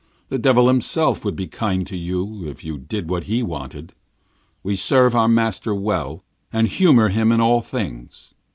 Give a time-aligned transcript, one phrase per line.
[0.29, 3.93] The Devil himself would be kind to you, if you did what he wanted.
[4.63, 8.33] We serve our master well, and humour him in all things.